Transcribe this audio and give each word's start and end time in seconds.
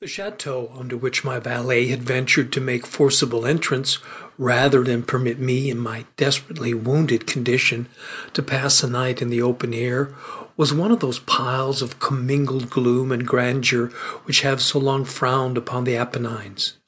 The 0.00 0.06
chateau 0.06 0.72
under 0.78 0.96
which 0.96 1.24
my 1.24 1.38
valet 1.38 1.88
had 1.88 2.02
ventured 2.02 2.52
to 2.52 2.60
make 2.62 2.86
forcible 2.86 3.44
entrance, 3.44 3.98
rather 4.38 4.82
than 4.82 5.02
permit 5.02 5.38
me, 5.38 5.68
in 5.68 5.76
my 5.76 6.06
desperately 6.16 6.72
wounded 6.72 7.26
condition, 7.26 7.86
to 8.32 8.42
pass 8.42 8.80
the 8.80 8.88
night 8.88 9.20
in 9.20 9.28
the 9.28 9.42
open 9.42 9.74
air, 9.74 10.14
was 10.56 10.72
one 10.72 10.90
of 10.90 11.00
those 11.00 11.18
piles 11.18 11.82
of 11.82 12.00
commingled 12.00 12.70
gloom 12.70 13.12
and 13.12 13.26
grandeur 13.26 13.88
which 14.24 14.40
have 14.40 14.62
so 14.62 14.78
long 14.78 15.04
frowned 15.04 15.58
upon 15.58 15.84
the 15.84 15.96
Apennines, 15.96 16.78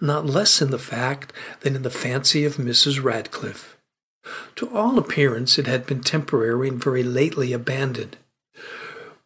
not 0.00 0.24
less 0.24 0.62
in 0.62 0.70
the 0.70 0.78
fact 0.78 1.34
than 1.60 1.76
in 1.76 1.82
the 1.82 1.90
fancy 1.90 2.46
of 2.46 2.56
Mrs. 2.56 3.04
Radcliffe. 3.04 3.76
To 4.56 4.74
all 4.74 4.98
appearance 4.98 5.58
it 5.58 5.66
had 5.66 5.84
been 5.84 6.00
temporary 6.00 6.68
and 6.68 6.82
very 6.82 7.02
lately 7.02 7.52
abandoned. 7.52 8.16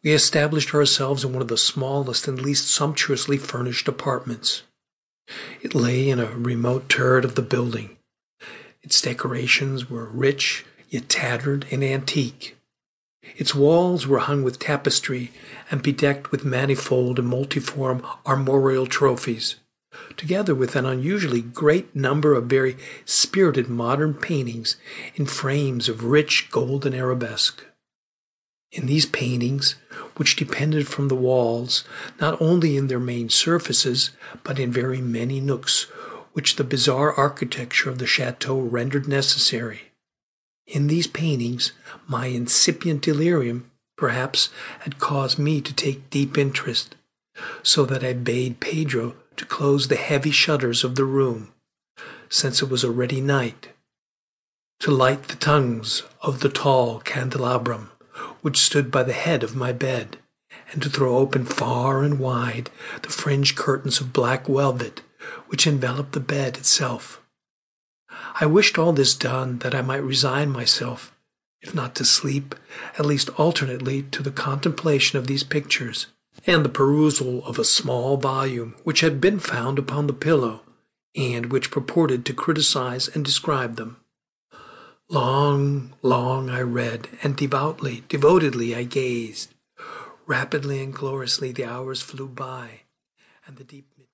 We 0.03 0.13
established 0.13 0.73
ourselves 0.73 1.25
in 1.25 1.33
one 1.33 1.41
of 1.41 1.49
the 1.49 1.57
smallest 1.57 2.27
and 2.27 2.41
least 2.41 2.69
sumptuously 2.69 3.37
furnished 3.37 3.87
apartments. 3.87 4.63
It 5.61 5.75
lay 5.75 6.09
in 6.09 6.19
a 6.19 6.35
remote 6.37 6.87
turret 6.87 7.25
of 7.25 7.35
the 7.35 7.41
building. 7.41 7.97
Its 8.81 9.01
decorations 9.01 9.89
were 9.89 10.05
rich, 10.05 10.65
yet 10.89 11.09
tattered 11.09 11.65
and 11.69 11.83
antique. 11.83 12.55
Its 13.35 13.53
walls 13.53 14.07
were 14.07 14.19
hung 14.19 14.41
with 14.41 14.57
tapestry 14.57 15.31
and 15.69 15.83
bedecked 15.83 16.31
with 16.31 16.45
manifold 16.45 17.19
and 17.19 17.27
multiform 17.27 18.01
armorial 18.25 18.87
trophies, 18.87 19.57
together 20.15 20.55
with 20.55 20.77
an 20.77 20.85
unusually 20.85 21.41
great 21.41 21.93
number 21.93 22.33
of 22.33 22.45
very 22.45 22.77
spirited 23.03 23.67
modern 23.67 24.13
paintings 24.13 24.77
in 25.15 25.25
frames 25.25 25.89
of 25.89 26.05
rich 26.05 26.49
golden 26.49 26.93
arabesque. 26.93 27.65
In 28.71 28.85
these 28.85 29.07
paintings, 29.07 29.75
which 30.17 30.35
depended 30.35 30.87
from 30.87 31.07
the 31.07 31.15
walls, 31.15 31.83
not 32.21 32.39
only 32.39 32.77
in 32.77 32.87
their 32.87 32.99
main 32.99 33.29
surfaces, 33.29 34.11
but 34.43 34.59
in 34.59 34.71
very 34.71 35.01
many 35.01 35.39
nooks 35.39 35.87
which 36.33 36.55
the 36.55 36.63
bizarre 36.63 37.13
architecture 37.13 37.89
of 37.89 37.97
the 37.97 38.05
chateau 38.05 38.59
rendered 38.59 39.07
necessary. 39.07 39.91
In 40.67 40.85
these 40.85 41.07
paintings, 41.07 41.71
my 42.07 42.27
incipient 42.27 43.01
delirium, 43.01 43.71
perhaps, 43.97 44.49
had 44.81 44.99
caused 44.99 45.39
me 45.39 45.61
to 45.61 45.73
take 45.73 46.11
deep 46.11 46.37
interest, 46.37 46.95
so 47.63 47.85
that 47.85 48.03
I 48.03 48.13
bade 48.13 48.59
Pedro 48.59 49.15
to 49.37 49.45
close 49.45 49.87
the 49.87 49.95
heavy 49.95 50.31
shutters 50.31 50.83
of 50.83 50.95
the 50.95 51.05
room, 51.05 51.51
since 52.29 52.61
it 52.61 52.69
was 52.69 52.85
already 52.85 53.19
night, 53.19 53.69
to 54.79 54.91
light 54.91 55.23
the 55.23 55.35
tongues 55.35 56.03
of 56.21 56.41
the 56.41 56.49
tall 56.49 56.99
candelabrum 56.99 57.89
which 58.41 58.57
stood 58.57 58.91
by 58.91 59.03
the 59.03 59.13
head 59.13 59.43
of 59.43 59.55
my 59.55 59.71
bed, 59.71 60.17
and 60.71 60.81
to 60.81 60.89
throw 60.89 61.17
open 61.17 61.45
far 61.45 62.03
and 62.03 62.19
wide 62.19 62.69
the 63.01 63.09
fringed 63.09 63.55
curtains 63.55 63.99
of 63.99 64.13
black 64.13 64.47
velvet 64.47 65.01
which 65.47 65.67
enveloped 65.67 66.13
the 66.13 66.19
bed 66.19 66.57
itself. 66.57 67.21
I 68.39 68.45
wished 68.45 68.77
all 68.77 68.93
this 68.93 69.13
done 69.13 69.59
that 69.59 69.75
I 69.75 69.81
might 69.81 70.03
resign 70.03 70.49
myself, 70.49 71.15
if 71.61 71.75
not 71.75 71.95
to 71.95 72.05
sleep, 72.05 72.55
at 72.97 73.05
least 73.05 73.29
alternately 73.37 74.03
to 74.03 74.23
the 74.23 74.31
contemplation 74.31 75.17
of 75.17 75.27
these 75.27 75.43
pictures 75.43 76.07
and 76.45 76.63
the 76.63 76.69
perusal 76.69 77.43
of 77.45 77.59
a 77.59 77.65
small 77.65 78.17
volume 78.17 78.75
which 78.83 79.01
had 79.01 79.19
been 79.19 79.39
found 79.39 79.77
upon 79.77 80.07
the 80.07 80.13
pillow 80.13 80.61
and 81.15 81.47
which 81.47 81.71
purported 81.71 82.25
to 82.25 82.33
criticize 82.33 83.07
and 83.09 83.25
describe 83.25 83.75
them. 83.75 83.97
Long, 85.11 85.95
long 86.03 86.51
I 86.51 86.61
read, 86.61 87.09
and 87.23 87.35
devoutly, 87.35 88.03
devotedly 88.09 88.75
I 88.75 88.83
gazed. 88.83 89.55
Rapidly 90.27 90.83
and 90.83 90.93
gloriously 90.93 91.51
the 91.51 91.65
hours 91.65 92.03
flew 92.03 92.27
by, 92.27 92.81
and 93.47 93.57
the 93.57 93.63
deep 93.63 93.87